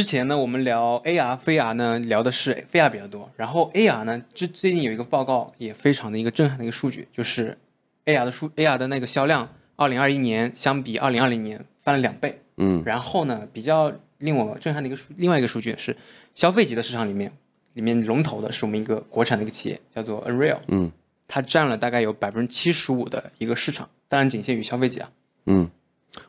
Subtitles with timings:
[0.00, 3.30] 之前呢，我们聊 AR、VR 呢，聊的是 VR 比较多。
[3.36, 7.58] 然后 AR 呢，就最近有一个报告也非常的一个震撼的一个数据，就是
[8.06, 12.40] AR 的数 AR 的那个销量，二零二一年相比二零二零年翻了两倍。
[12.56, 15.94] 嗯然后呢，比较令我震撼的一个数，另外一个数据是
[16.34, 17.30] 消费级的市场里面，
[17.74, 20.90] 里面龙头的是我们一个国产的一个企业，叫做 Unreal，嗯
[21.28, 25.10] 它占了大概有百分之七十五的一个市场，当然仅限于消费级啊。
[25.44, 25.70] 嗯，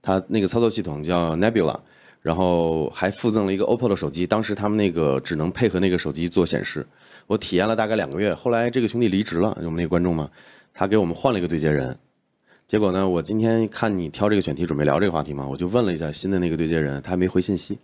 [0.09, 1.78] 他那个操作系统叫 Nebula，
[2.23, 6.87] 然后还附赠了一个 OPPO 的手机，当时他们那个只能配合那个手机做显示，
[7.27, 10.31] 我体验了大概两个月，后来这个兄弟离职了，我们那个观众嘛，
[10.73, 11.95] 他给我们换了一个对接人。
[12.67, 17.79] 结果呢，我今天看你挑这个选题，准备聊这个话题嘛，我就问了一下新的那个对接人，他还没回信息，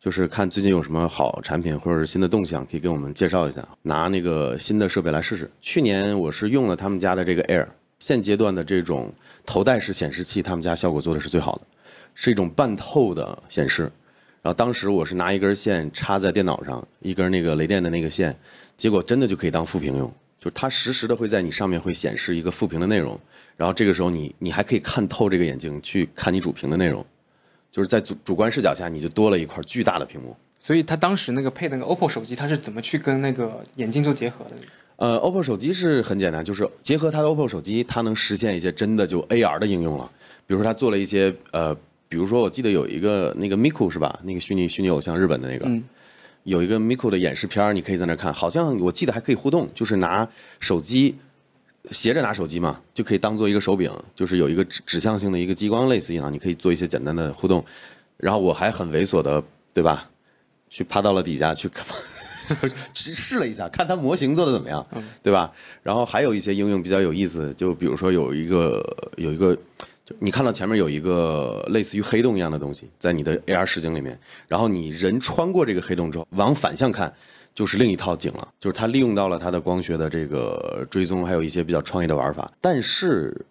[0.00, 5.48] 就是看最近有什么好产品或者是新的动向，可以给我们介绍一下，拿那个新的设备来试试。
[5.60, 7.68] 去年我是用了他们家的这个 Air，
[8.00, 9.12] 现阶段的这种
[9.46, 11.62] 头戴式显示器，他们家效果做的是最好的，
[12.14, 13.82] 是一种半透的显示。
[14.42, 18.34] 然后当时我是拿一根线插在电脑上，一根那个雷电的那个线，
[18.76, 23.20] 结果真的就可以当副屏用，就是它实时的会在你上面会显示一个副屏的内容，
[23.54, 27.04] 然后这个时候你你还可以看透这个眼镜去看你主屏的内容，
[27.70, 30.34] 就是在主主观视角下你就多了一块巨大的屏幕。
[30.58, 34.56] 所以他当时那个配那个 OPPO 手机，它是怎么去跟那个眼镜做结合的？
[35.00, 40.04] 呃，OPPO 手机是很简单，就是结合它的 OPPO 手机，它能实现一些真的就 AR 的应用了。
[40.46, 41.74] 比如说，它做了一些呃，
[42.06, 44.20] 比如说我记得有一个那个 Miku 是吧？
[44.24, 45.82] 那个虚拟虚拟偶像，日本的那个，嗯
[46.42, 48.30] 有一个 Miku 的演示片儿你可以在那看。
[48.30, 50.28] 好像我记得还可以互动，就是拿
[50.58, 51.14] 手机
[51.90, 57.64] 斜着拿手机嘛，就可以当做一个手柄，就是有一个指指向性的一个激光类似一样，你可以做一些简单的互动。
[58.18, 60.10] 然后我还很猥琐的，对吧？
[60.68, 61.86] 去趴到了底下去看。
[61.86, 62.19] 试
[62.94, 64.86] 试了一下，看它模型做的怎么样，
[65.22, 65.52] 对吧？
[65.82, 68.82] 然后还有一些应用比较有意思，就比如说有一个
[69.16, 69.54] 有一个，
[70.04, 74.18] 就你看到前面有一个类似于黑洞一样的东西，在你的 AR 实景里面，
[74.48, 77.12] 然后你人穿过这个黑洞之后，往反向看，
[77.54, 82.50] 就是另一套景了，就是它利用到了它的光学的这个追踪，还有一些比较创意的玩法。
[82.60, 83.46] 但是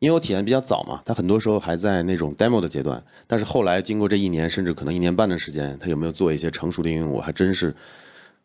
[0.00, 7.74] 因为我体验比较早嘛，它很多时候还在那种 demo 的阶段，但是后来经过这一年，甚至可能一年半的时间，它有没有做一些成熟的应用，我还真是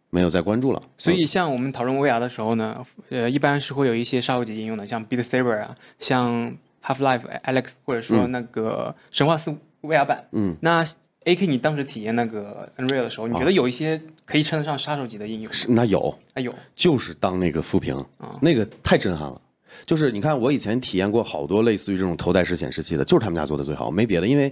[0.09, 0.81] 没有再关注了。
[0.97, 2.75] 所以像我们讨论 VR 的时候呢，
[3.09, 10.25] 呃，一般是会有一些杀手级应用的，像 Beat Saber 啊，像 Half Life Alex，或者说那个神话四 VR 版。
[10.31, 10.83] 嗯，那
[11.25, 15.51] AK 你当时体验那个 Unreal 的时候，你觉得有一些可以称得上杀手级的应用？
[15.51, 18.03] 是那有，哎有，就是当那个副屏，
[18.41, 19.39] 那个太震撼了。
[19.85, 24.27] 就是你看，我以前体验过好多类似于这种头戴式显示器的，就是他们家做的最好，没别的。
[24.27, 24.51] 因为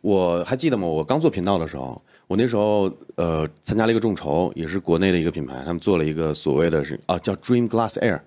[0.00, 0.86] 我还记得吗？
[0.86, 8.20] 我刚做频道的时候，我那时候呃参加了一个众筹，也是国内的一个品牌，他们做了一个所谓的是啊叫 Dream Glass Air，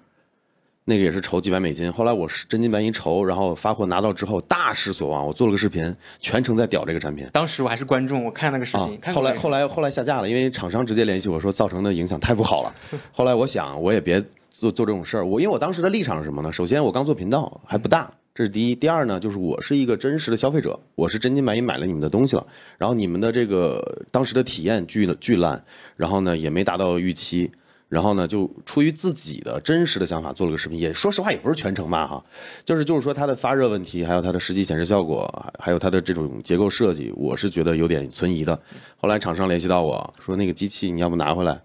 [0.85, 1.91] 那个也是筹几百美金。
[1.91, 5.25] 后来我是真金白银筹，然后发货拿到之后大失所望。
[5.25, 7.25] 我做了个视频，全程在屌这个产品。
[7.31, 12.75] 当时我还是观众，我看那个视啊频，啊，后来后来后来下架了，因为厂商直接联系我说造成的影响太不好了。
[13.11, 16.51] 后来我想我也别做做这种事儿，我因为我当时的立场是什么呢？
[16.51, 18.73] 首先我刚做频道还不大，这是第一。
[18.73, 22.43] 第二呢，就是我是一个真实的消费者，我是真金白银买了你们的东西了，
[22.79, 25.63] 然后你们的这个当时的体验巨巨烂，
[25.95, 27.51] 然后呢也没达到预期。
[27.87, 32.23] 然后呢，就出于自己的真实的想法做了个视频，也说实话也不是全程骂哈，
[32.65, 35.29] 就是就是说它的发热问题，还有它的实际显示效果，
[35.59, 38.59] 还还有它的这种结构设计，我是觉得有点存疑的。
[38.97, 41.61] 后来厂商联系到我说，那个机器你要不拿回来，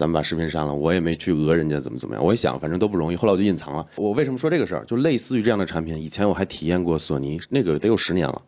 [0.00, 0.74] 咱们把视频删了。
[0.74, 3.86] 我也没去讹人家怎么怎么样，我一想反正都不容易，后来我就隐藏了。
[3.96, 4.82] 我为什么说这个事儿？
[4.86, 8.40] 就类似于这样的产品，以前我还体验过索尼，那个得有十年了。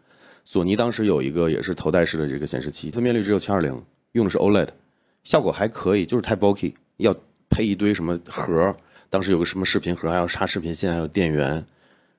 [0.47, 3.79] 索尼当时有一个也是头戴式的这个显示器，分辨率只有七二零，
[4.13, 4.69] 用的是 OLED，
[5.25, 7.15] 效果还可以，就是太 bulky，要
[7.51, 8.75] 配一堆什么盒，
[9.11, 11.65] 当时有个什么视频盒，还要插视频线，还有电源，然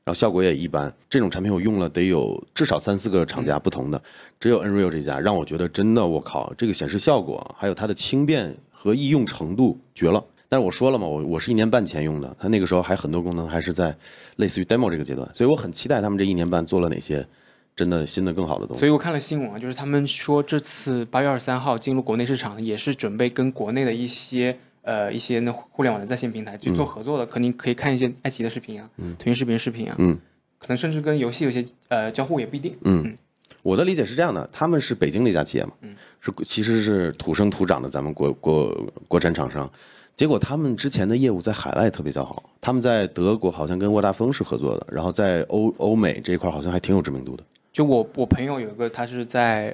[0.06, 0.94] 后效果也一般。
[1.10, 4.00] 这种产品我用了得有至少三四个厂家不同的，
[4.40, 10.22] 只有 Nreal 这家让我觉得真的，我靠，这个显示效果还有它的轻便和易用程度绝了。
[10.50, 13.96] 但是我说了嘛，我我是一年半前用的，它那个时候还很多功能还是在
[14.36, 17.26] 类似于 demo 这个阶段，所以我很期待他们这一年半做了哪些
[17.78, 18.80] 真的新的更好的东西。
[18.82, 30.20] 所以我看了新闻啊，就是他们说这次八月二十三号进入国内市场，也是准备跟国内的一些呃一些那互联网的在线平台去做合作的，可能可以看一些爱奇艺的视频啊，腾讯视频的视频啊，嗯，
[30.60, 32.76] 可能甚至跟游戏有些呃交互也不一定。
[33.64, 35.72] 我的理解是这样的，他们是北京的一家企业嘛，
[36.20, 39.68] 是其实是土生土长的咱们国国国产厂商，
[40.16, 47.44] 结果他们之前的业务在海外特别较好，他们在德国好像跟沃达丰是合作的，然后在欧欧美这一块好像还挺有知名度的。
[47.72, 49.74] 就我我朋友有一个，他是在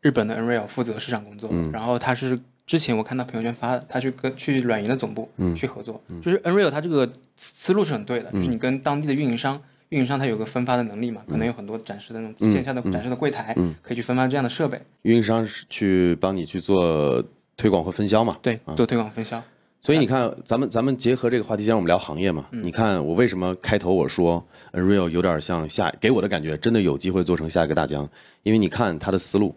[0.00, 9.60] 日本的 Nreal 负责市场工作，然后他是之前我看他朋友圈发的，他去跟去软银的总部去合作，就是 Nreal 它这个思路是很对的，就是你跟当地的运营商。
[9.90, 14.80] 运营商它有个分发的能力嘛，可能有很多展示的那种线下的展示的柜台，可以去分发这样的设备。
[15.02, 17.22] 运营商是去帮你去做
[17.56, 18.36] 推广和分销嘛？
[18.42, 19.42] 对，做推广分销。
[19.80, 28.08] 所以你看，咱们咱们结合这个话题，既然我们聊行业嘛，你看我为什么开头我说 Unreal 有点像下，给我的感觉真的有机会做成下一个大疆，
[28.42, 29.54] 因为你看它的思路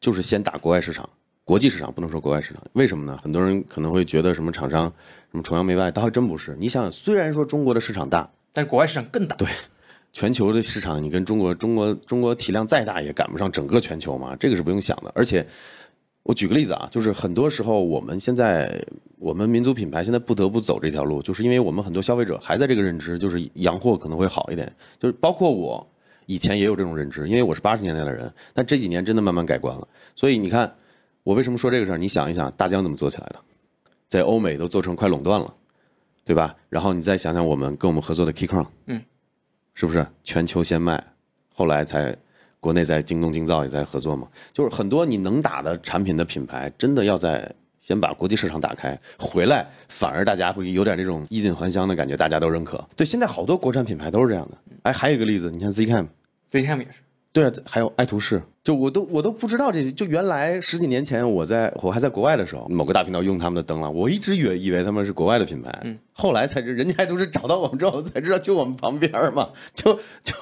[0.00, 1.08] 就是先打国外市场，
[1.44, 3.16] 国际市场不能说国外市场，为什么呢？
[3.22, 4.92] 很多人可能会觉得什么厂商
[5.30, 6.56] 什么崇洋媚外，倒还真不是。
[6.58, 9.36] 你想，虽然说中国的市场大，但是国外市场更大。
[9.36, 9.48] 对。
[10.12, 15.12] 全球的市场，你跟中国中国中国体量再大，也赶不上整个全球嘛，这个是不用想的。
[15.14, 15.46] 而且，
[16.24, 18.84] 我举个例子啊，就是很多时候我们现在
[19.18, 24.72] 我们民族品牌现在不得不走这条路，就是因为我们很多消费者还在这个认知，就是洋货可能会好一点。
[24.98, 25.88] 就是包括我
[26.26, 29.86] 以前也有这种认知，因为我是八十年代的人，但这几年真的慢慢改观了。
[30.16, 30.74] 所以你看，
[31.22, 31.96] 我为什么说这个事儿？
[31.96, 33.36] 你想一想，大疆怎么做起来的，
[34.08, 35.54] 在欧美都做成快垄断了，
[36.30, 36.54] 对吧？
[36.68, 39.02] 然后你再想想我们跟我们合作的 Keychron，嗯。
[39.74, 41.02] 是不是全球先卖，
[41.52, 42.16] 后来才
[42.60, 44.28] 国内在京东、京造也在合作嘛？
[44.52, 52.86] 就是很多你能打的产品的品牌，真的要在先把国际市场打开，回来反而大家会有点这种衣锦还乡的感觉，大家都认可。
[52.94, 54.58] 对，现在好多国产品牌都是这样的。
[54.82, 56.92] 哎，还有一个例子，你看 Zcam，Zcam 也是。
[57.32, 69.94] 对啊，还有爱图仕，就我都我都不知道这些就原来十几年前我在我还在国外的时候，某个大频道用他们的灯了，我一直以为以为他们是国外的品牌，嗯，后来才知人家爱图仕找到我们之后才知道就我们旁边嘛，就
[70.24, 70.34] 就，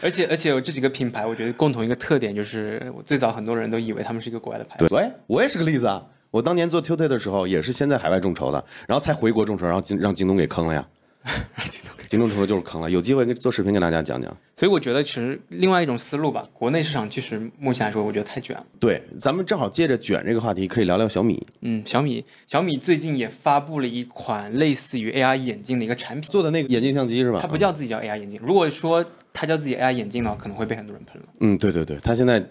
[0.00, 6.00] 而且而且有这几个品牌，我觉得共同一个特点就是，我最早很多人都以为他们是一个国外的牌子，对，我也是个例子啊，
[6.30, 10.86] 我当年做 Tilted 的时候也是先在海外众筹的，然后才回国众筹，然后京让京东给坑了呀。
[12.08, 14.36] 京东说就是坑了，有机会做视频跟大家讲讲。
[14.56, 18.66] 所以我觉得其实另外一种思路吧，国内市场其实目前来说，我觉得太卷了。
[18.80, 21.40] 对，咱们正好借着卷这个话题，可以聊聊小米。
[21.60, 27.38] 嗯，小米，小米最近也发布了一款类似于 AR 眼镜的一个产品，做的那个眼镜相机是吧？
[27.40, 28.40] 它不叫自己叫 AR 眼镜。
[28.42, 31.28] 如果说它叫自己 AR 眼镜呢，可能会被很多人喷了。
[31.38, 32.44] 嗯，对对对，它现在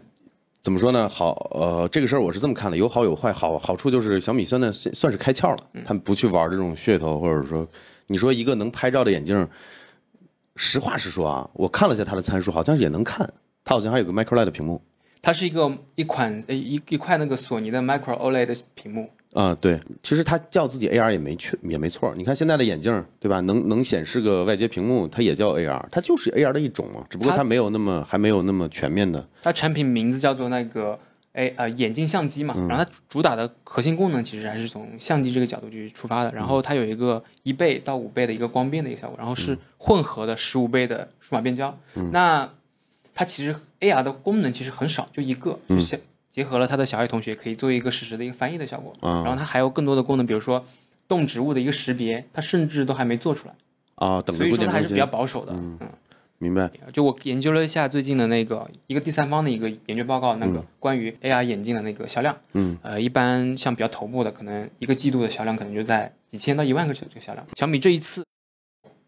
[0.61, 1.09] 怎么说呢？
[1.09, 3.33] 好，呃，这个事儿我是这么看的，有好有坏。
[3.33, 7.67] 好好处就是小米现在算是开窍了，他们不去玩这种噱头，或者说。
[8.09, 9.47] 你说一个能拍照的眼镜，
[10.56, 13.31] 实话实说啊，我看了一下它的参数，好像也能看。
[13.63, 14.81] 它好像还有个 Micro LED 屏幕。
[15.21, 19.07] 它是一个一款呃一一块那个索尼的 Micro OLED 的屏幕。
[19.33, 22.11] 啊，对，其实它叫自己 AR 也没确也没错。
[22.15, 23.39] 你看现在的眼镜，对吧？
[23.41, 27.05] 能能显示个外接屏幕，它也叫 AR，它就是 AR 的一种嘛。
[27.12, 29.23] 只不过它没有那么还没有那么全面的。
[29.44, 30.97] 它产品名字叫做那个。
[31.39, 36.30] 哎，呃，眼镜相机嘛，然后它主打的核心功能其实还是从相机这个角度去出发的。
[36.36, 41.74] 然后它有一个一倍到五倍的一个光变的一个效果，然后是混合的十五倍的数码变焦。
[42.12, 42.50] 那
[43.15, 48.91] 它其实 AR 的功能其实很少，就一个，就结结合了它的小爱同学可以做一个实时的一个翻译的效果。
[49.01, 50.65] 然后它还有更多的功能，比如说
[51.08, 53.53] 动植物的一个识别，它甚至都还没做出来。
[53.96, 55.53] 啊，等所以说它还是比较保守的。
[55.53, 55.79] 嗯。
[56.41, 67.46] 明白，就我研究了一下最近的那个一个第三方的一个研究报告，那个关于 AR 眼镜的那个销量，嗯，呃，一般像比较头部的，可能一个季度的销量可能就在几千到一万个这个销量。
[67.58, 68.24] 小米这一次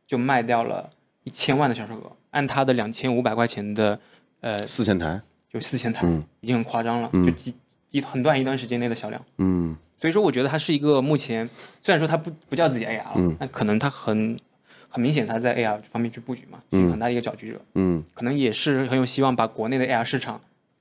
[0.05, 0.89] 就卖掉了
[1.23, 3.97] 一千万的销售额，按它的两千五百块钱的，
[4.41, 6.05] 呃，四千台，就四千台，
[6.41, 7.55] 已经很夸张了，就几
[7.91, 14.37] 一很短一段时间内的销量，嗯，所以说我觉得它是一个目前虽然说它不不叫自己 AR 了，那可能它很。
[14.91, 20.39] 很明显，他在 AR 方面去布局嘛，是很大的一个搅局者，嗯，可能也是很有希望把国内的 AR 市场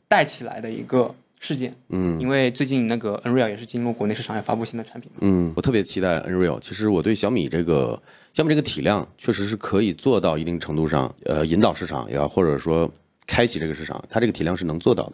[0.08, 6.58] 带起来的一个事件，嗯，因为最近那个 Nreal 也是进入国内市场，要发布新的产品嘛，嗯，我特别期待 Nreal。
[6.58, 8.00] 其实我对小米这个
[8.32, 12.90] 小米这个体量，确实是可以做到一定程度上，呃，引导市场，也要或者说
[13.26, 15.12] 开启这个市场，它这个体量是能做到的。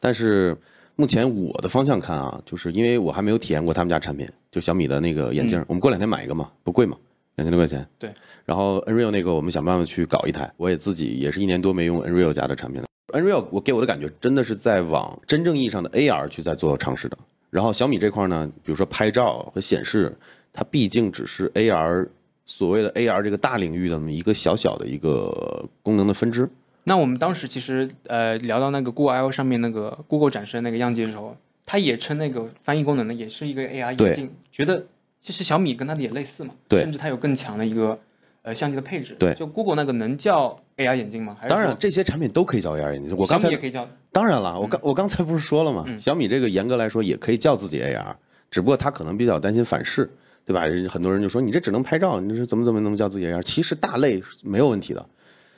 [0.00, 0.56] 但是
[0.96, 6.96] 目前我的方向看啊，就是因为我还没有体验过他们家产品，就小米的那个眼镜，我们过两天买一个嘛，不贵嘛。
[7.38, 8.12] 两千多块钱，对。
[8.44, 10.52] 然后 Nreal 那个，我们想办法去搞一台。
[10.56, 12.88] 我也自己也是一年多没用 Nreal 家的产品了。
[13.12, 17.16] Nreal 我给我的感觉真的是在往真正意义上的 AR 去在做尝试的。
[17.50, 20.12] 然后小米这块呢，比如说拍照和显示
[20.52, 22.08] 它毕竟只是 AR
[22.44, 26.48] 所谓的 AR 这个大领域的一个小小的一个功能的分支。
[26.84, 34.86] 那我们当时其实呃聊到那个 Google I/O 上面那个 Google 展示的那个样机的时候，它也称那个翻译功能呢，也是一个 AR 眼镜，觉得
[35.20, 37.98] 其实小米跟它的也类似嘛，对甚至它有更强的一个
[38.42, 39.14] 呃相机的配置。
[39.18, 41.36] 对就 Google 那个能叫 AR 眼镜吗？
[41.40, 43.16] 还是当然，这些产品都可以叫 AR 眼镜。
[43.16, 45.84] 我刚才也可以叫，当然了，我刚我刚才不是说了吗？
[45.98, 48.14] 小米这个严格来说也可以叫自己 AR，
[48.50, 50.08] 只不过它可能比较担心反噬，
[50.44, 50.64] 对吧？
[50.64, 53.42] 人很多人就说你这只能拍照，你这怎么怎么能叫自己 AR？
[53.42, 55.04] 其实大类是没有问题的，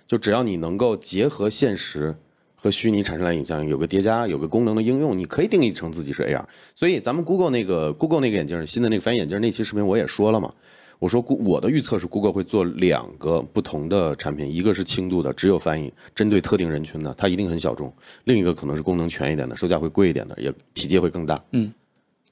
[0.06, 2.16] 就只要你能够结合现实
[2.60, 6.44] 和虚拟产生来影像，有个叠加，有个功能的应用，你可以定义成自己是 AR。
[6.74, 10.52] 所以咱们 Google 那个 Google 那个眼镜新的那个翻译眼镜那期视频我也说了嘛。
[10.98, 17.88] 我说，我的预测是，Google 会做两个不同的产品，一个是轻度的，只有翻译，针对特定人群的，它一定很小众；
[18.24, 21.42] 另一个可能是功能全一点的，售价会贵一点的，也体积会更大。
[21.52, 21.72] 嗯，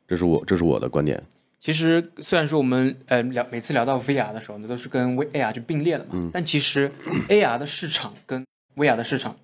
[0.07, 1.19] 这是我这是我的观点。
[1.59, 6.93] 其实虽然说我们呃聊每次聊到 VR 的时候呢，都是跟 V AR 就并列的嘛，但其实
[7.31, 8.45] AR 的市场跟
[8.77, 9.35] VR 的市场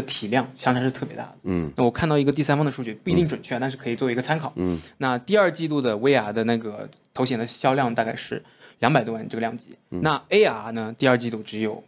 [0.00, 1.34] 的体量相差是特别大的。
[1.42, 4.52] 嗯，那我看到一个第三方的数据，不一定准确，但是可以作为一个参考。
[4.56, 8.42] 嗯，那第二季度的 VR 的那个头显的销量大概是
[8.78, 11.82] 两百多万这个量级，那 AR 呢，第二季度只有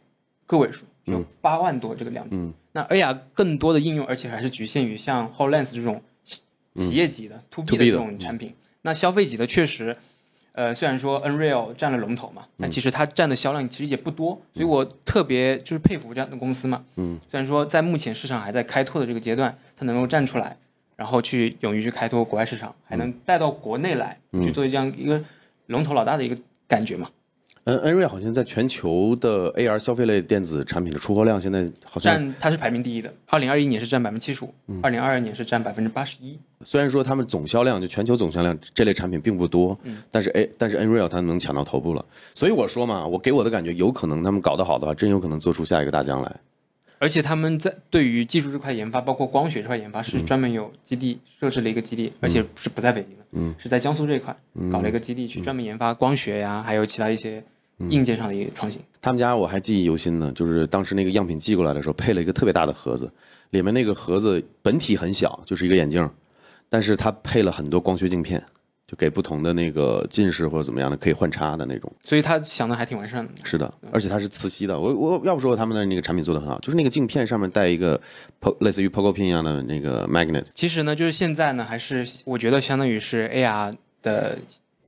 [0.46, 2.36] 个位数，只有八万多这个量级。
[2.36, 6.40] 嗯那 AR 更多的应用，而且还是局限于像 HoloLens 这种企
[6.76, 8.54] 企业级的、to B 的这种产品。
[8.82, 9.96] 那消费级的确实，
[10.52, 16.84] 呃，虽然说 Nreal 占了龙头嘛，但其实它占的销量其实也不多，所以我特别就是佩服这样的公司嘛。
[16.96, 20.56] 嗯，虽然说在目前市场还在开拓的这个阶段，它能够站出来，
[20.96, 25.22] 然后去勇于去开拓国外市场，还能带到国内来、去做这样一个
[25.66, 27.08] 龙头老大的一个感觉嘛。
[27.70, 36.36] 嗯，Nreal 好像在全球的 AR 消费类电子产品的出货量现在好像占它是排名第一的，二零二一年是占百分之七十五，二零二二年是占百分之八十一。
[36.62, 39.78] 虽然说他们总销量就全球总销量这类产品并不多，
[40.10, 46.36] 但是 A 但是 Nreal 它能抢到头部了，所以我说嘛，我给我的感觉有可能他们搞得好的话，真有可能做出下一个大疆来。
[46.98, 54.36] 而且他们在对于技术这块研发，包括光学这块研发，是专门有基地设置了一个基地，而且是不在北京的，嗯是在江苏这一块
[54.70, 57.42] 搞了一个基地，去专门研发光学呀，还有其他一些
[57.88, 58.80] 硬件上的一个创新。
[59.00, 63.10] 他们家我还记忆犹新呢，就是当时那个样品寄过来的时候，配了一个特别大的盒子，
[63.50, 66.08] 里面那个盒子本体很小，就是一个眼镜，
[66.68, 68.42] 但是它配了很多光学镜片，
[68.86, 71.90] 就给不同的那个近视或者怎么样的可以换插的那种。
[72.04, 73.32] 所以他想的还挺完善的。
[73.44, 74.78] 是的，而且它是磁吸的。
[74.78, 77.98] 我我要不说他们的那个产品做的很好，就是那个镜片上面带一个
[78.40, 80.44] po 类似于 Pogo Pin 一样的那个 magnet。
[80.54, 83.72] 其实呢，就是现在呢，还是我觉得相当于是 AR
[84.02, 84.36] 的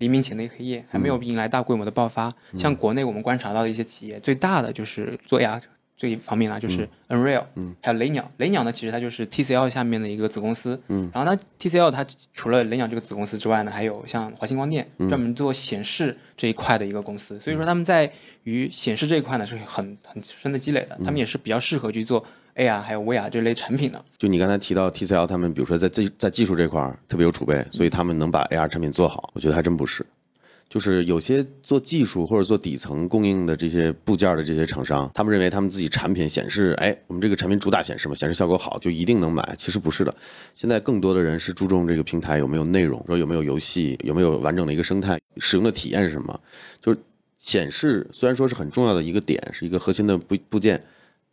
[0.02, 2.34] 黎明前的一个黑夜，还没有迎来大规模的爆发。
[2.56, 5.62] 像国内我们观察到的一些企业，最大的就是做 AR
[5.96, 8.28] 这一方面呢，就是 Unreal，嗯，还有雷鸟。
[8.38, 12.04] 雷鸟呢，其实它就是 TCL 下面的一个子公司，嗯，然后它 TCL 它
[12.34, 17.38] 除了雷鸟这个子公司之外呢，还有像华星光电，专门做显示这一块的一个公司。
[17.38, 18.10] 所以说他们在
[18.42, 22.24] 于显示这一块呢是很很深的积累的，他们也是比较适合去做
[22.56, 24.04] AR 还有 VR 这类产品的。
[24.18, 30.04] 就你刚才提到 TCL，他们比如说在技在技术这块儿特别有储备，所以他们能把 AR 产品做好，我觉得还真不是。
[30.68, 40.14] 就是有些做技术或者做底层供应的这些部件的这些厂商，他们认为他们自己产品显示，哎，我们这个产品主打显示嘛，显示效果好就一定能买，其实不是的。
[40.54, 46.40] 现在更多的人是注重这个平台有没有内容，说有没有游戏，有没有完整的一个生态，使用的体验是什么。
[46.80, 46.98] 就是
[47.38, 50.82] 显示虽然说是很重要的一个点，是一个核心的部部件，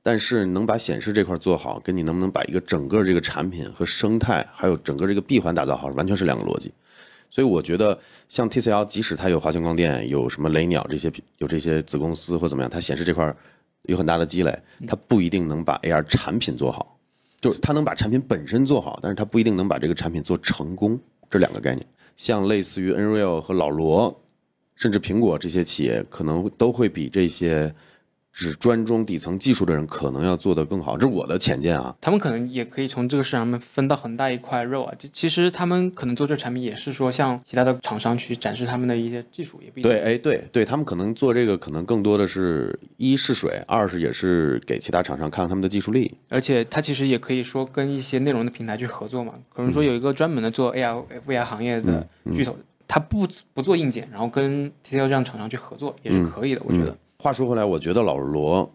[0.02, 6.72] 但是能把显示这块做好，跟你能不能把一个整个这个产品和生态，还有整个这个闭环打造好，完全是两个逻辑。
[7.30, 13.36] 所以我觉得，像 TCL，即使它有华星光电、有什么雷鸟这些有这些子公司或怎么样，它显示这块
[13.84, 16.98] 有很大的积累，它不一定能把 AR 产品做好，
[17.40, 21.86] 就是它能把产品本身做好，但是它不一定能把这个产品做成功，这两个概念。
[22.18, 24.20] 像类似于 Nreal 和老罗，
[24.76, 27.74] 甚至苹果这些企业，可能都会比这些
[28.40, 30.98] 只专攻底层技术的人，可能要做得更好。
[30.98, 31.94] 这是我的浅见啊。
[32.00, 34.94] 他们可能也可以从这个市场上面分到很大一块肉啊。
[34.98, 39.92] 就其实他们可能做这产品也是说，向其他的厂商去展示他们的一些技术，也不一定。
[39.92, 46.10] 对，哎，对对，他们可能做这个，可能更多的是一试水，二是也是给其他厂商看看他们的技术力。
[46.30, 49.34] 而且他其实也可以说跟一些内容的平台去合作嘛。
[49.54, 52.56] 可能说有一个专门的做 AR、VR 行业的巨头，
[52.88, 56.96] 他不不做硬件，然后跟 TCL 这样厂商去合作也是可以的，我觉得。
[57.22, 58.68] 话说回来，我觉得老罗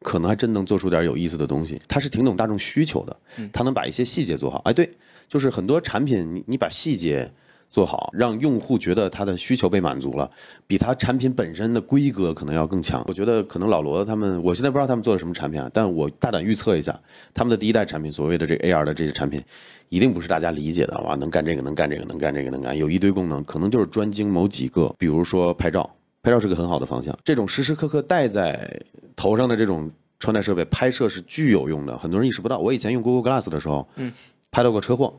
[0.00, 1.80] 可能还真能做出点有意思的东西。
[1.86, 3.16] 他是挺懂大众需求的，
[3.52, 4.60] 他能把一些细节做好。
[4.64, 4.90] 哎，对，
[5.28, 7.30] 就是很多产品，你你把细节
[7.70, 10.28] 做好，让用户觉得他的需求被满足了，
[10.66, 13.00] 比他产品本身的规格可能要更强。
[13.06, 17.00] 我觉得可能老罗他们，我现在不知道他们做的什么产品啊，但我大胆预测一下，
[17.32, 19.40] 他们的第一代产品，所谓的这 AR 的这些产品，
[19.88, 25.88] 一定不是大家理解的哇，能干这个，能干这个，能干这个，能干，有一堆功能，可能就是专精某几个，比如说拍照，
[26.24, 28.82] 拍照是个很好的方向，这种时时刻刻戴在
[29.14, 32.58] 头上的这种穿戴设备，拍摄是巨有用的，很多人意识不到。
[32.58, 34.10] 我以前用 Google Glass 的时候，嗯，
[34.50, 35.14] 拍到过车祸。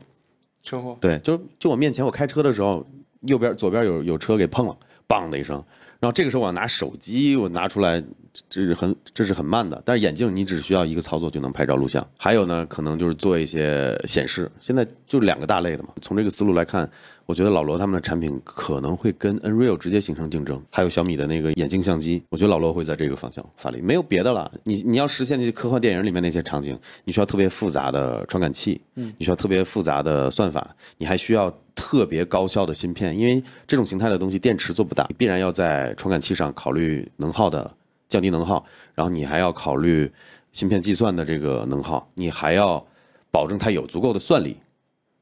[0.64, 2.84] 车祸对，就就我面前，我开车的时候，
[3.20, 5.54] 右边左边有有车给碰了，梆的一声，
[6.00, 8.02] 然后这个时候我要拿手机，我拿出来，
[8.48, 12.06] 这是很这是很慢的，但是眼镜你只需要一个操作就能拍照录像。
[12.16, 15.90] 还有呢，可能就是做一些显示，现在就两个大类的嘛。
[16.00, 16.88] 从这个思路来看。
[17.26, 24.48] 我觉得老罗他们的产品可能会跟 Nreal 直接形成竞争，还有小米的那个眼镜相机，我觉得老罗会在这个方向发力，没有别的了。
[24.62, 37.68] 你你要实现那些科幻电影里面那些场景，你需要特别复杂的传感器，嗯，你需要特别复杂的算法，你还需要特别高效的芯片，因为这种形态的东西电池做不大，必然要在传感器上考虑能耗的
[38.08, 40.10] 降低能耗，然后你还要考虑
[40.52, 42.84] 芯片计算的这个能耗，你还要
[43.30, 44.56] 保证它有足够的算力。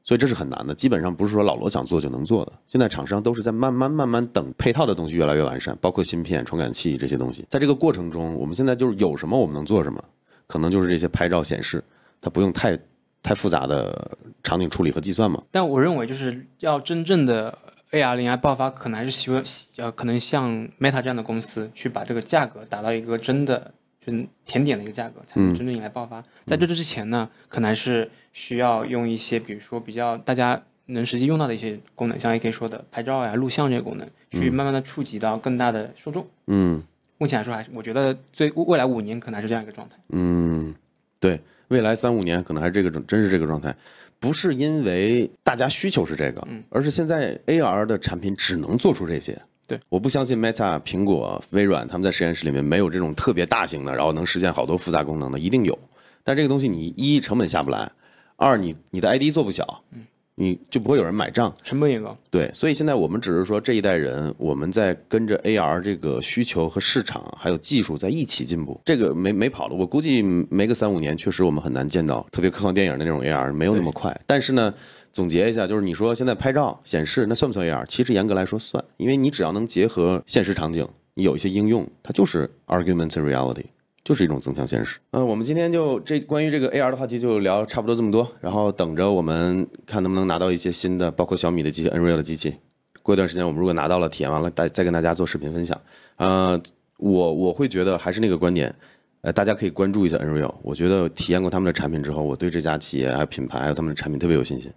[0.07, 2.51] 所以这是很难的，基本上不是说老罗想做就能做的。
[2.67, 7.43] 现在厂商都是在慢慢慢慢等配套的东西越来越完善，包括芯片、传感器这些东西。
[7.49, 10.03] 在这个过程中，我们现在就是有什么我们能做什么，
[10.45, 11.83] 可能就是这些拍照显示，
[12.21, 12.77] 它不用太
[13.23, 15.41] 太复杂的场景处理和计算嘛。
[15.49, 17.57] 但我认为就是要真正的
[17.95, 19.43] AR 零 I 爆发，可能还是希望
[19.77, 23.73] 呃，可能像 Meta 这样的公司去把这个价格达到一个真的。
[24.05, 24.13] 就
[24.45, 26.23] 甜点的一个价格才能真正迎来爆发。
[26.45, 36.27] 在这之前呢，可能还是需要用一些，比如说比较大家能实际用到的一些功能，像 A K 说的拍照呀、录像这些功能，去慢慢的触及到更大的受众。
[36.45, 36.83] 嗯，
[37.17, 39.95] 目前来说，还是我觉得最未来五年可能还是这样一个状态。
[40.09, 40.75] 嗯，
[41.19, 43.75] 对，未来三五年可能还是这个真是这个状态，
[44.19, 49.39] 不是因为大家需求是这个，而是现在 A R 的产品只能做出这些。
[49.67, 55.77] 对，我不相信 Meta、苹果、微软他们在实验室里面没有这种特别大型的，然后能实现好多复杂功能的，一定有。
[56.23, 57.91] 但这个东西你一成本下不来，
[58.35, 60.05] 二你你的 ID 做不小，嗯，
[60.35, 62.17] 你就不会有人买账，成本也高。
[62.29, 69.75] 对，所以现在我们只是说这一代人，我们在跟着 AR 这个需求和市场还有技术在一起进步，这个没没跑了。
[69.75, 74.19] 我估计没个三五年，确实我们很难见到特别科幻电影的那种 AR，没有那么快。
[74.25, 74.73] 但是呢。
[75.15, 77.85] 总结一下，就是你说现在拍照显示那算不算 AR？
[77.85, 83.63] 其实严格来说算，因为你只要能结合现实场景，你有一些应用，它就是 augmented reality，
[84.05, 84.99] 就是一种增强现实。
[85.11, 92.55] 嗯，我们今天就这关于这个 AR 的话题就聊差不多这么多，然后等着我们看能不能拿到一些新的，包括小米的机器、Nreal 的机器。
[93.01, 95.79] 过一段时间我们如果拿到了，体验完了，再再跟大家做视频分享。
[96.17, 96.61] 呃，
[96.97, 98.73] 我我会觉得还是那个观点，
[99.21, 100.53] 呃，大家可以关注一下 Nreal。
[100.61, 104.71] 我觉得体验过他们的产品之后，我对这家企业还有品牌还有他们的产品特别有信心。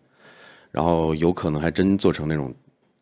[0.70, 2.52] 然后有可能还真做成那种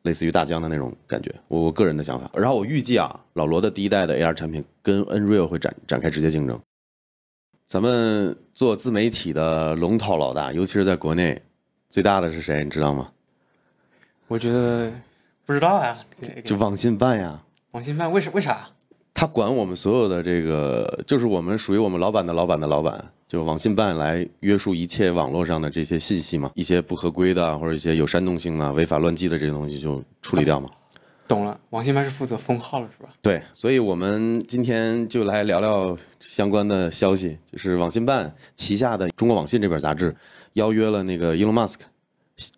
[0.07, 2.31] 类似于大疆的那种感觉，我我个人的想法。
[2.33, 6.59] 然后我预计啊，老罗的第一代的 AR 产品跟 Nreal 会展展开直接竞争。
[7.67, 11.43] 咱们做自媒体的龙头老大，尤其是在国内，
[11.91, 12.63] 最大的是谁？
[12.65, 13.11] 你知道吗？
[14.29, 14.91] 我觉得
[15.45, 15.99] 不知道呀。
[16.45, 17.43] 就网信办呀。
[17.73, 18.71] 网信办为什为啥？
[19.19, 23.03] 他管我们所有的这个，就是我们属于我们老板的老板的老板。
[23.27, 30.69] 就网信办来约束一切网络上的这些信息嘛，一些不合规的或者一些有煽动性的、违法乱纪的这些东西就处理掉嘛。
[31.27, 33.09] 懂了，网信办是负责封号了是吧？
[33.23, 40.15] 对，所以我们今天就来聊聊相关的消息，就是网信办旗下的《中国网信》这本杂志
[40.53, 41.79] 邀约了那个 Elon Musk，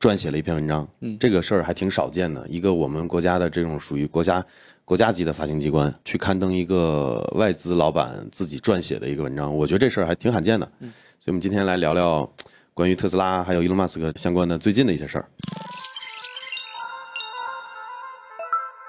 [0.00, 0.86] 撰写了一篇文章。
[1.00, 4.44] 嗯，这个事儿还挺少见的，一个我们国家的这种属于国家。
[4.88, 10.66] 国家级的发行机关去刊登一个外资老板自己撰写的一个文章，我觉得这事儿还挺罕见的。
[10.78, 12.26] 嗯，所以我们今天来聊聊
[12.72, 15.28] 关于特斯拉还有伊隆马斯克相关的最近的一些事儿。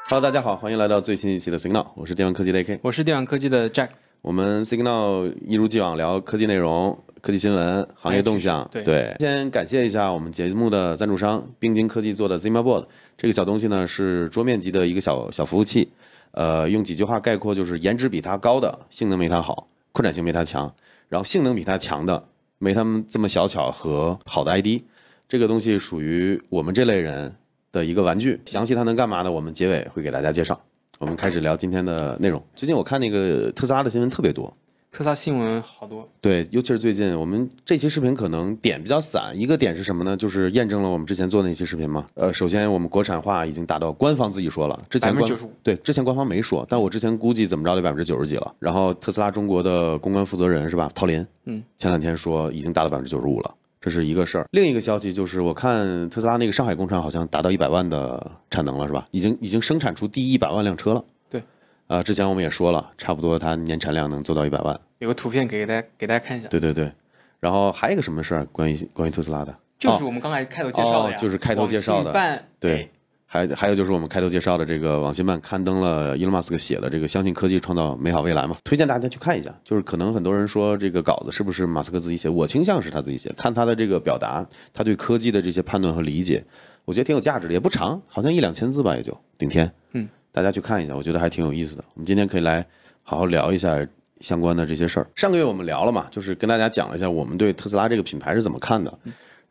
[0.08, 3.90] Hello，大家好，欢迎来到最新一期的 Signal，我是电玩科技的 AK，我是电玩科技的 Jack。
[4.22, 8.70] 我们 Signal 一如既往聊科技内容、科技新闻、行业动向。
[8.72, 12.86] 对，先感谢一下我们节目的赞助商冰晶科技做的 Zima Board。
[13.18, 15.90] 这个小东西呢是桌面级的一个小小服务器，
[16.32, 20.74] 呃，用几句话概括就是颜值比它高的性能没它好，扩展性没它强，
[21.08, 22.22] 然后性能比它强的
[22.58, 24.82] 没他们这么小巧和好的 ID。
[25.30, 27.34] 这个东西属于我们这类人
[27.72, 28.42] 的一个玩具。
[28.46, 29.32] 详细它能干嘛呢？
[29.32, 30.60] 我们结尾会给大家介绍。
[31.00, 32.44] 我们开始聊今天的内容。
[32.54, 34.54] 最近我看那个特斯拉的新闻特别多。
[34.92, 39.32] 特斯拉新闻好多，对，尤其是最近，我们这期视频可能点比较散。
[39.34, 40.18] 一个点是什么呢？
[40.18, 42.06] 就是验证了我们之前做那期视频嘛。
[42.16, 45.24] 呃，首先我们国产化已经达到官方自己说了，之前官
[45.64, 48.54] 对之前官方没说，但我之前估计怎么着得百分之九十几了。
[48.60, 50.92] 然后特斯拉中国的公关负责人是吧？
[50.94, 54.48] 陶林，嗯，前两天说已经达到百分之九十五了，这这是一个事儿。
[54.52, 59.06] 另一个消息就是，我看特斯拉那个上海工厂好像达到一百万的产能了，是吧？
[59.12, 61.04] 已经已经生产出第一百万辆车了。
[61.30, 61.42] 对，
[61.88, 64.80] 啊、之前我们也说了，差不多它年产量能做到一百万。
[65.00, 66.92] 有个图片给大家给大家看一下，对对对。
[67.40, 68.46] 然后还有一个什么事儿？
[68.52, 72.92] 关于关于特斯拉的，就是我们刚才开头介绍的呀，哦就是开头介绍的办对，
[73.32, 79.54] 还还有就是我们开头介绍的这个网信办刊登了伊隆马斯克写的这个“相信科技创造美好未来”嘛，推荐大家去看一下。
[79.64, 83.32] 就是可能很多人说这个稿子是不是马斯克自己写，我倾向是他自己写。
[83.38, 86.44] 看他的这个表达，他对科技的这些判断和理解，
[86.86, 89.72] 我觉得挺有价值的，也不长，好像一两千字吧，也就顶天。
[89.94, 91.84] 嗯，大家去看一下，我觉得还挺有意思的。
[91.94, 92.66] 我们今天可以来
[93.04, 93.78] 好好聊一下
[94.22, 95.08] 相关的这些事儿。
[95.16, 98.92] 上个月我们聊了嘛，就是跟大家讲了一下我们对特斯拉这个品牌是怎么看的。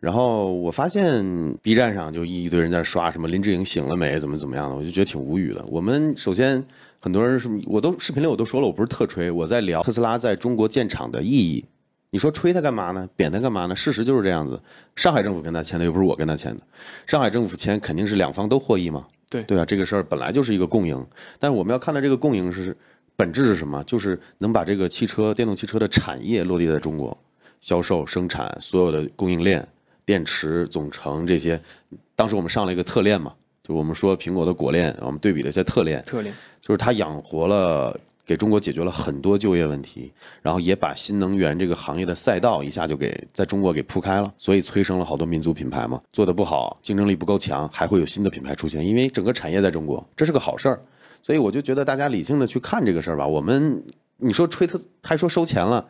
[0.01, 1.25] 然后我发现
[1.63, 5.65] B 站上就一堆人在刷什么林志颖醒了没，怎么怎么样的，我就觉得挺无语的。
[5.69, 6.65] 我们首先
[7.01, 11.65] 很多人是，我都视频里我都说了，我不是特吹，我在聊特斯拉在中国建厂的意义。
[12.11, 13.07] 你说吹它干嘛呢？
[13.17, 13.77] 贬它干嘛呢？
[13.77, 14.59] 事实就是这样子。
[14.97, 16.63] 上海政府跟他签的，又不是我跟他签的。
[17.07, 19.07] 上海政府签肯定是两方都获益嘛。
[19.29, 21.07] 对对啊，这个事儿本来就是一个共赢，
[21.39, 22.75] 但是我们要看到这个共赢是
[23.15, 23.85] 本质是什么？
[23.85, 27.15] 就是能把这个汽车、电动汽车的产业落地在中国，
[27.61, 29.69] 销售、生产所有的供应链、
[30.09, 31.61] 电池、总成这些。
[32.17, 37.95] 当时我们上了一个特链嘛，就我们说苹果的果链，我们对比了一下特链，特链，就是它养活了，
[38.25, 46.01] 给中国解决了很多就业问题，然后也把新能源这个行业的赛道一下就给在中国给铺开了，所以催生了好多民族品牌嘛。
[46.11, 50.81] 做的不好，竞争力不够强，还会有新的品牌出现，因为整个产业在中国，这是个好事儿。
[51.23, 53.27] 所以我就觉得大家理性的去看这个事儿吧。
[53.27, 53.85] 我们
[54.17, 55.87] 你说吹特还说收钱了。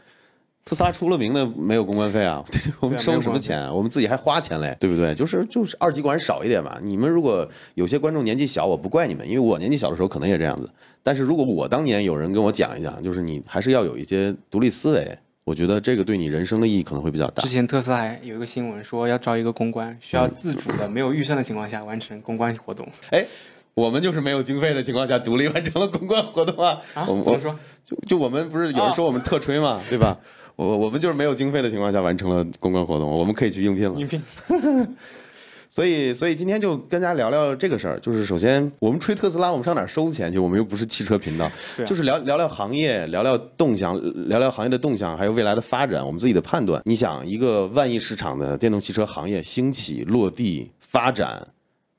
[0.69, 2.45] 特斯拉出了名的没有公关费啊，
[2.79, 3.73] 我们收什么钱啊？
[3.73, 5.15] 我们自己还花钱嘞，对不对？
[5.15, 6.79] 就是就是二极管少一点嘛。
[6.83, 10.69] 你们如果有些观众年纪小，我不怪你们，因为我年纪小的时候可能也这样子。
[11.03, 17.49] 但是如果我当年有人跟我讲一讲，就是你还是要有一些独立思维，我觉得这个对你人生的意义可能会比较大之。
[17.49, 23.25] 前特斯拉还有一个新闻说要招一个公关，需要自主的、没有预算的情况下完成公关活动 哎，
[23.73, 26.79] 我们就是没有经费的情况下，独立完成了公关活动啊。
[26.93, 27.07] 啊？
[27.09, 27.59] 我我怎么说？
[27.87, 30.19] 就就我们不是有人说我们特吹嘛，对吧？
[30.59, 33.95] 我我们就是没有经费的情况下完成了公关活动，我们可以去应聘了。
[34.01, 34.21] 应聘
[35.71, 38.01] 所以，所以今天就跟大家聊聊这个事儿。
[38.01, 40.39] 就是首先，我们吹特斯拉，我们上哪儿收钱去？
[40.39, 41.53] 我们又不是汽车频道，啊
[41.87, 43.95] 就是聊聊聊行业，聊聊动向，
[44.29, 46.83] 聊聊行业的动向，还有未来的发展，我们自己的判断。
[46.87, 51.47] 你想，一个万亿市场的电动汽车行业兴起、落地、发展。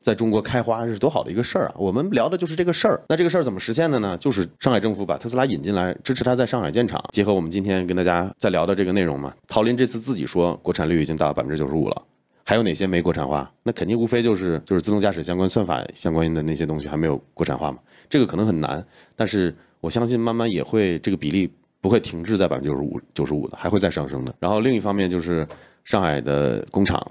[0.02, 1.76] 在中国开花是多好的一个事儿啊！
[1.78, 3.02] 我们聊的就是这个事儿。
[3.10, 4.18] 那这个事儿怎么实现的呢？
[4.18, 7.04] 就是上海政府把特斯拉引进来，支持它在上海建厂。
[7.12, 12.02] 结合我们今天跟大家在聊的这个内容嘛，陶林这次自己说国产率已经达到百分之九十五了。
[12.46, 13.52] 还有哪些没国产化？
[13.62, 17.80] 那肯定无非就是就是自动驾驶相关算法相关的那些东西还没有国产化嘛。
[18.10, 18.82] 这个可能很难，
[19.18, 24.34] 但是我相信慢慢也会这个比例不会停滞在百分之九十五九十五的，还会再上升的。
[24.40, 25.46] 然后另一方面就是
[25.84, 27.06] 上海的工厂。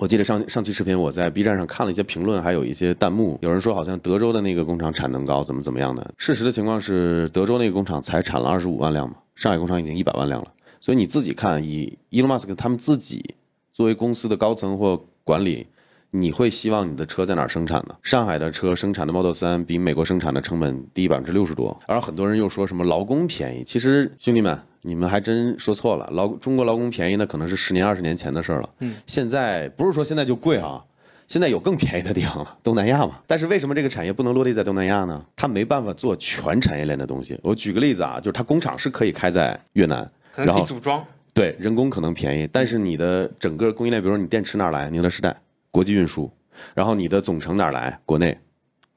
[0.00, 6.10] 我记得上上期视频我在 B 站上看了一些评论，还有一些弹幕，有人说好像德州的那个工厂产能高，怎么怎么样的。
[6.16, 10.50] 事实的情况是，德州那个工厂才产了二十五万辆嘛，上海工厂已经一百万辆了。
[10.80, 13.34] 所以你自己看，以伊隆马斯克他们自己
[13.74, 15.66] 作为公司的高层或管理，
[16.12, 17.94] 你会希望你的车在哪儿生产呢？
[18.02, 24.58] 上海的车生产的 Model 3比美国生产的成本低百分之六十多，而很多人又说什么劳工便宜，其实兄弟们。
[24.82, 28.68] 你们还真说错了，劳中国劳工便宜那可能是十年二十年前的事儿了。
[28.78, 30.82] 嗯，现在不是说现在就贵啊，
[31.26, 33.20] 现在有更便宜的地方了，东南亚嘛。
[33.26, 35.22] 但是为什么这个产业不能落地在东南亚呢？
[35.36, 37.38] 它没办法做全产业链的东西。
[37.42, 44.88] 我举个例子啊，就是它工厂是可以开在越南，然后组装，对，人工可能便宜，但是你的整个供应链，比如说你电池哪来？
[44.88, 45.36] 宁德时代，
[45.70, 46.30] 国际运输，
[46.74, 48.00] 然后你的总成哪来？
[48.06, 48.36] 国内，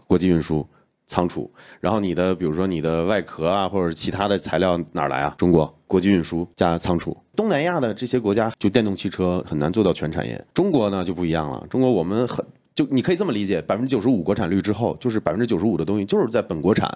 [0.08, 0.66] 国际运输。
[1.06, 5.36] 仓储，然后你的比如说你的外壳啊，或者其他的材料哪儿来啊？
[5.38, 7.16] 中国国际运输加仓储。
[7.36, 11.66] 东南亚的这些国家就电动汽车很难做到全产业，中国呢就不一样了。
[11.70, 16.90] 中国我们很就你可以这么理解，百分之九十五国产率之后，就是百分之九十五的东西就是在本国产，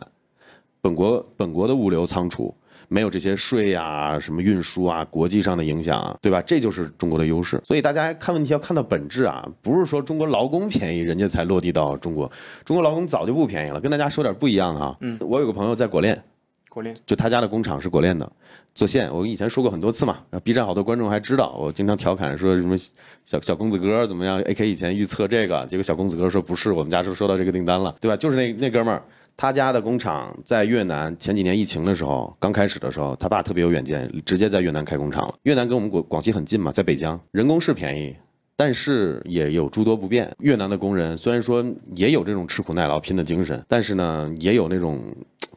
[0.82, 2.54] 本国本国的物流仓储。
[2.90, 6.42] 没有这些税啊、什么运输啊、国际上的影响啊，对吧？
[6.42, 7.60] 这就是中国的优势。
[7.64, 12.32] 所以大家看问题要看到本质啊，不是说中国劳工便宜，人家才落地到中国。
[12.64, 13.80] 中国劳工早就不便宜了。
[13.82, 14.96] 跟大家说点不一样啊。
[15.02, 16.24] 嗯，我有个朋友在果链，
[16.70, 18.32] 国链就他家的工厂是果链的，
[18.74, 19.14] 做线。
[19.14, 21.58] 我以前说过很多次嘛然后，B 站好多观众还知道。
[21.60, 22.78] 我经常调侃说什么
[23.26, 28.16] 小小公子哥怎么样？AK 以前预测这个，结果小公子哥说不是，我们家是收到这个订单了，对吧？
[28.16, 29.04] 就是那那哥们儿。
[29.38, 35.36] 他家的工厂在越南，前几年疫情的时候，刚开始的时候，他爸特别有远见，直接在越南开工厂了。
[35.44, 38.16] 越南跟我们广广西很近嘛，在北疆，人工是便宜，
[38.56, 40.28] 但是也有诸多不便。
[40.40, 45.00] 越南的工人虽然说也有这种吃苦耐劳、拼的精神，但是呢，也有那种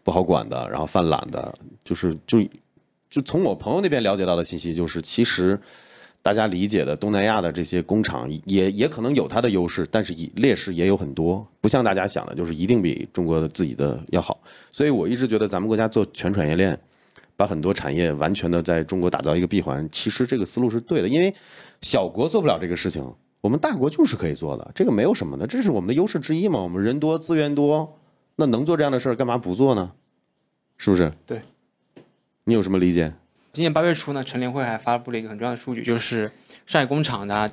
[0.04, 2.38] 不好管的，然后犯懒的，就是就
[3.08, 5.58] 就从我朋友那边了解到的信息，就是其实。
[6.22, 14.38] 大家理解的东南亚的这些工厂也也可能有它的优势，但是劣势也有很多，不像大家想的，就是一定比中国的自己的要好。
[14.70, 16.78] 所以我一直觉得咱们国家做全产业链，
[17.37, 21.35] 把很多产业完全的在中国打造一个闭环，其实这个思路是对的，因为
[21.80, 23.02] 小国做不了这个事情，
[23.40, 26.61] 我们大国就是可以做的，这个没有什么的，这是我们的优势之一嘛。
[26.61, 27.98] 我们人多资源多，
[28.37, 29.90] 那能做这样的事儿，干嘛不做呢？
[30.76, 31.11] 是不是？
[31.24, 31.40] 对。
[32.44, 33.12] 你有什么理解？
[33.52, 36.30] 今年八月初呢，陈联会还发布了一个很重要的数据，就是
[36.66, 37.50] 上海工厂呢，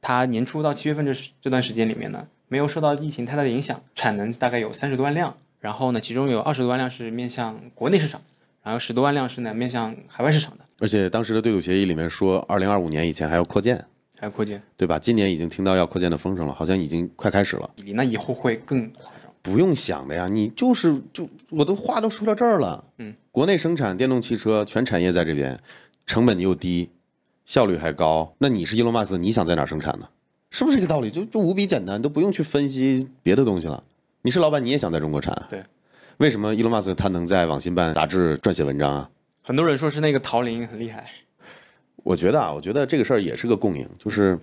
[0.00, 8.22] 它年初到七月份这这段时间里面呢，没有受到疫情太大的影响，产能大概有三十多万辆，然后呢，其中有二十多万辆是面向国内市场，
[8.62, 10.64] 然后十多万辆是呢面向海外市场的。
[10.78, 13.76] 而且当时的对赌协议里面说，二零二五年以前还要扩建，
[14.20, 15.00] 还要扩建，对吧？
[15.00, 17.68] 今年已经听到要扩建的风声了，好像已经快开始了。
[17.94, 18.88] 那以后会更？
[19.42, 23.14] 不用想的呀，你就是就我都话都说到这儿了，嗯。
[23.32, 25.58] 国内生产电动汽车，全产业在这边，
[26.04, 26.90] 成本又低，
[27.46, 28.34] 效率还高。
[28.38, 30.08] 那你是伊隆马斯，你想在哪儿生产呢？
[30.50, 31.10] 是不是这个道理？
[31.10, 33.82] 就就无比简单，都不用去分析别的东西了。
[34.22, 35.46] 你是老板，你也想在中国产。
[35.48, 35.62] 对。
[36.16, 39.10] 为什么伊隆马斯他能在网信办杂志撰写文章啊？
[39.42, 41.08] 很多人说是那个陶林很厉害。
[42.02, 44.38] 我觉得啊，我觉得这个事儿也是个共赢，就是，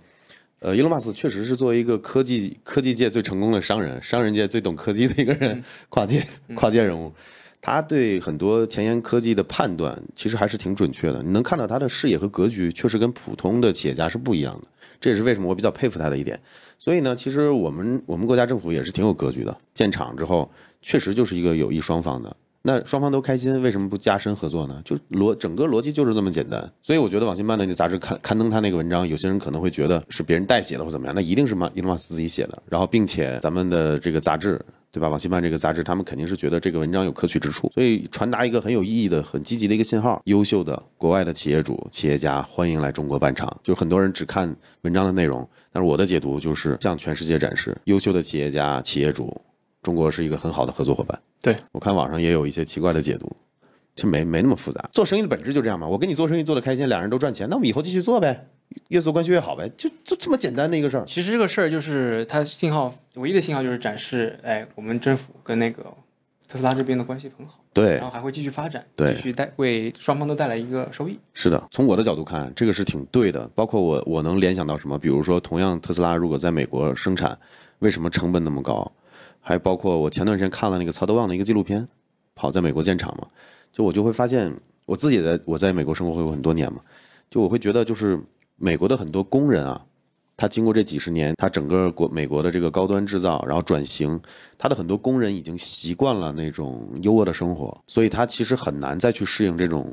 [0.59, 7.13] 呃，伊隆马斯确实是作为一个科技科技界最成功的商人，商人界最懂科技的一个人，跨界跨界人物。
[7.61, 14.67] 他对很多前沿科技的判断其实还是挺准确的，你能看到他的视野和格局确实跟普通的企业家是不一样的，
[14.99, 16.39] 这也是为什么我比较佩服他的一点。
[16.77, 20.49] 所以呢，其实我们我们国家政府也是挺有格局的，建厂之后
[20.81, 22.35] 确实就是一个有益双方的，
[22.67, 24.81] 那双方都开心，为什么不加深合作呢？
[24.83, 26.69] 就逻整个逻辑就是这么简单。
[26.81, 34.59] 所以我觉得网信办的那杂志刊刊登他那个文章，有些人可能会觉得是别人代写的或怎么样，那一定是马伊隆马斯自己写的，然后并且咱们的这个杂志。
[34.89, 35.09] 对吧？
[35.09, 43.55] 网信办这个杂志，他们肯定是觉得这个文章有可取之处，所以传达一个很有意义的、很积极的一个信号：优秀的国外的企业主、企业家欢迎来中国办厂。
[43.61, 44.51] 就是很多人只看
[44.81, 49.39] 文章的内容，但是我的解读就是向全世界展示，优秀的企业家、企业主，
[49.87, 51.17] 中国是一个很好的合作伙伴。
[51.41, 53.33] 对我看网上也有一些奇怪的解读，
[53.95, 54.89] 其实没没那么复杂。
[54.91, 58.49] 做生意的本质就这样嘛，我跟你做生意做的开心，两人都赚钱，那我们以后继续做呗。
[58.89, 61.05] 越做关系越好呗，就就这么简单的一个事儿。
[61.05, 65.85] 其实这个事儿就是它信号唯一的信号就是展示，哎，我们政府跟那个
[66.49, 71.17] 特斯拉这边的关系很好，对，然后还会继续发展，对，继续带为双方都带来一个收益。
[71.33, 73.49] 是的，从我的角度看，这个是挺对的。
[73.55, 74.99] 包括我，我能联想到什么？
[74.99, 77.39] 比如说，同样特斯拉如果在美国生产，
[77.79, 78.91] 为什么成本那么高？
[79.47, 81.87] 还包括我前段时间看了那个曹德旺的一个纪录片，
[82.35, 83.27] 跑在美国建厂嘛，
[83.71, 84.53] 就我就会发现，
[84.85, 86.81] 我自己在我在美国生活会有很多年嘛，
[87.29, 88.19] 就我会觉得就是。
[88.59, 89.79] 美国的很多工人啊，
[90.35, 94.19] 他经过这几十年，他整个国美国的这个高端制造，然后转型，
[94.57, 99.87] 他的很多工人已经习惯了那种优渥的生活，所以他其实很难再去适应这种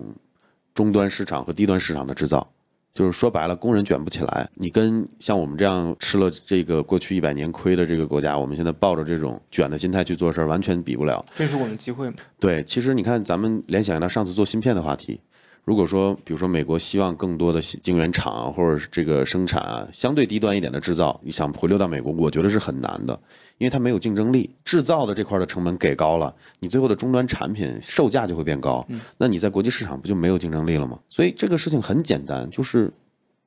[0.73, 2.51] 中端市场和低端市场的制造。
[2.94, 4.48] 就是说白了，工人卷不起来。
[4.54, 11.24] 你跟像我们这样吃了这个过去一百年亏的这个国家，我们现在抱着这种卷的心态去做事儿，完全比不了。
[11.35, 12.14] 这是我们机会吗？
[12.38, 15.20] 对，其实你看，咱们联想到上次做芯片的话题。
[15.64, 23.18] 如果说，比如说美国希望更多的晶圆厂或者是这个生产啊，相对低端一点的制造，你想回流到美国，我觉得是很难的，
[23.57, 24.50] 因为它没有竞争力。
[24.62, 30.98] 制造的这块的成本给高了，你最后的终端产品售价就会变高，那你在国际市场不就没有竞争力了吗？
[31.09, 32.92] 所以这个事情很简单，就是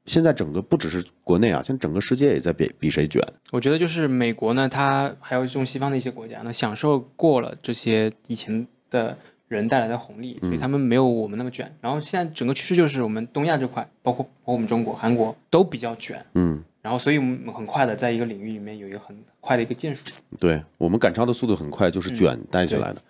[0.08, 3.22] 现在整个不只是国内啊，现在整个世界也在比比谁卷。
[3.52, 9.16] 我觉得就是美国呢，它还有这种西方的一些国家呢，享受过了这些以前的。
[9.48, 11.72] 人带来的红利，所以他们没有我们那么卷。
[11.82, 16.26] 然后现在整个趋势就是我们东亚这块，包括包括我们中国、韩国都比较卷。
[16.34, 16.64] 嗯。
[16.80, 20.04] 然后，所以我们很快的在一个领域里面有一个很快的一个建树。
[20.40, 23.02] 对我们赶超的速度很快，就是卷带起来的。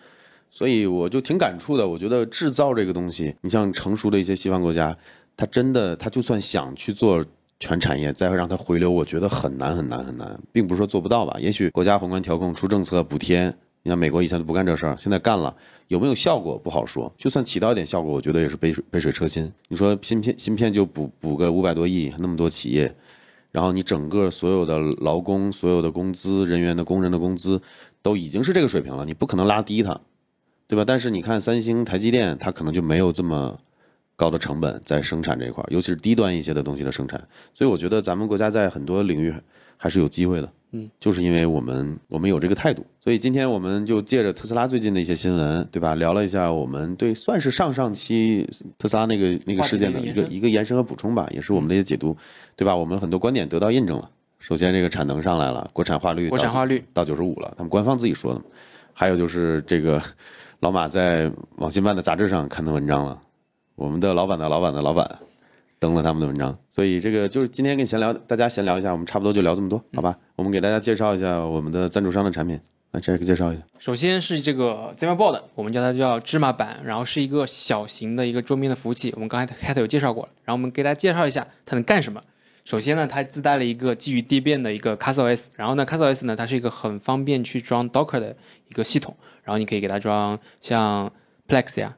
[0.50, 1.88] 所以我就挺感触的。
[1.88, 4.98] 我觉得制造这个东西，你像成熟的一些西方国家，
[5.36, 7.24] 他真的他就算想去做
[7.60, 11.38] 全产业，再让它回流，我觉得很难很难很难，并不是说做不到吧？
[11.40, 13.54] 也许国家宏观调控出政策补贴。
[13.88, 15.56] 你看美国以前都不干这事儿，现在干了，
[15.88, 17.10] 有没有效果不好说。
[17.18, 19.50] 就算起到一点效果，我觉得也是杯水杯水车薪。
[19.70, 22.94] 你说芯片芯片就补补个五百多亿，那么多企业，
[23.50, 27.62] 然后你整个所有的劳工、所有的工资、人员的工人的工资
[28.02, 29.98] 都已经是这个水平了，你不可能拉低它，
[30.68, 30.84] 对吧？
[30.86, 33.58] 但是你看三星、台积电，它可能就没有这么
[34.18, 37.26] 高的成本在生产这一块，尤其是低端一些的东西的生产。
[37.54, 39.34] 所以我觉得咱们国家在很多领域
[39.78, 40.52] 还是有机会的。
[40.72, 45.96] 嗯，就是因为我们我们有这个态度，所以今天我们就借着特斯拉最近的一些新闻，对吧？
[45.96, 52.16] 聊了一下我们对算是上上期特斯拉那个那个事件的一个一个延伸和补充吧，也是我们的一些解读，
[52.56, 52.76] 对吧？
[52.76, 54.04] 我们很多观点得到印证了。
[54.40, 58.42] 首先，这个产能上来了，国产化率国产化率到九十五了，他们官方自己说的。
[58.94, 60.02] 还有就是这个
[60.60, 63.20] 老马在网信办的杂志上刊登文章了，
[63.76, 65.20] 我们的老板的老板的老板
[65.80, 66.58] 登了他们的文章。
[66.70, 70.18] 所以这个就是今天跟你闲聊，大家闲聊一下，我们差不多就聊这么多，好吧？
[70.36, 72.60] 我们给大家介绍一下我们的赞助商的产品。
[72.92, 73.62] 来，这个介绍一下。
[73.78, 80.30] 首先是这个 ZimaBoard，我们叫它叫芝麻板，然后是一个小型的一个桌面的服务器，我们刚才开头有介绍过了。
[80.46, 82.22] 然后我们给大家介绍一下它能干什么。
[82.64, 88.36] 首先呢，它自带了一个基于地变的一个 CastleOS，然后呢，CastleOS 呢，它是一个很方便去装 Docker 的
[88.70, 91.12] 一个系统，然后你可以给它装像
[91.48, 91.96] Plex 呀，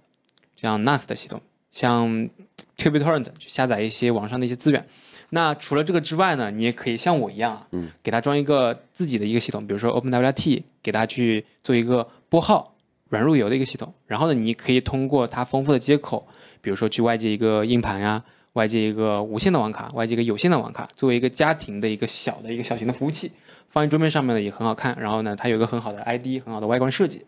[0.56, 1.42] 像 NAS 的系统，
[1.80, 2.30] 像
[2.78, 4.86] TubeTorrent 去下载一些网上的一些资源。
[5.30, 12.76] 那除了这个之外呢，你也可以像我一样啊，嗯，给它装一个自己的一个系统，比如说 OpenWRT，给它去做一个拨号
[13.08, 13.94] 软路由的一个系统。
[14.08, 16.28] 然后呢，你可以通过它丰富的接口，
[16.60, 18.22] 比如说去外接一个硬盘呀。
[18.54, 23.32] 外接一个无线的网卡，外接一个有线的网卡，作为一个家庭的一个小的一个小型的服务器，
[23.70, 24.94] 放在桌面上面呢也很好看。
[25.00, 27.24] 然后呢，它有一个很好的 ID，很好的外观设计，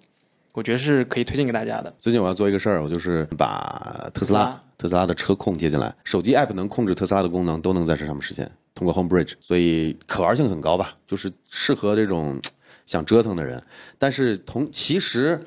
[0.53, 1.93] 我觉得是可以推荐给大家的。
[1.97, 12.39] 最近我要做一个事儿，我就是把特斯拉特斯拉的车控接进来，手机 app 能控制特斯拉的功能都能在这上面实现，通过 Home Bridge，所以可玩性很高吧，就是适合这种
[12.85, 13.61] 想折腾的人。
[13.97, 15.39] 但是同其实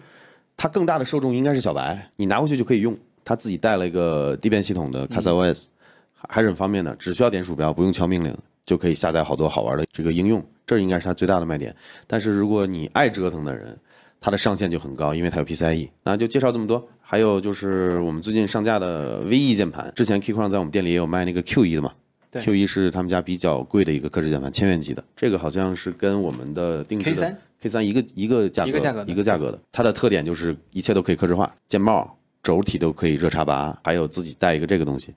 [0.57, 2.97] 它更大的受众应该是小白，你拿回去就可以用。
[3.25, 5.67] 它自己带了一个地变系统的 CastleOS。
[6.27, 11.77] 还是很方便的，只需要点鼠标，不用敲命令就可以下载好多好玩的这个应用，这应该是它最大的卖点。
[12.07, 13.79] 但是如果你爱折腾的人，
[14.25, 15.91] 它的上限就很高，因为它有 PCIe。
[16.03, 16.83] 那就介绍这么多。
[16.99, 21.93] 还有就是我们最近上架的 VE 键盘，之前 Keychron 在我们店里也有卖那个 Q1 的嘛
[22.33, 25.05] ，Q1 是他们家比较贵的一个刻制键盘，千元级的。
[25.15, 28.71] 这个好像是跟我们的定制的 K 三一个一个价格，
[29.07, 29.61] 一个价格的。
[29.71, 35.13] 它的特点就是一切都可以刻制化，键帽、轴体都可以热插拔，还有自己带一个这个东西。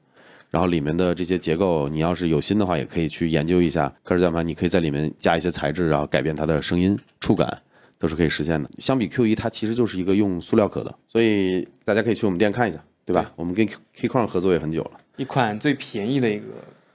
[0.51, 3.87] 然后里面的这些结构，你要是有心的话，也可以去研究一下。
[4.03, 7.61] 刻制键盘，你可以在里面加一些材质，然后改变它的声音、触感，
[7.99, 8.69] 都是可以实现的。
[8.79, 13.31] 相比 Q 一它其实就是一个用塑料壳的，所以大家可以去我们店看一下，对吧？
[13.35, 16.45] 我们跟 Keychron 合作也很久了，一款最便宜的一个，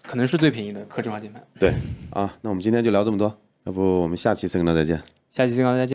[0.03, 1.43] 可能是最便宜的刻制化键盘。
[1.59, 1.73] 对，
[2.11, 5.01] 啊，那我们今天就聊这么多，要不我们下期 Signal 再见。
[5.31, 5.91] 下期 Signal 再见。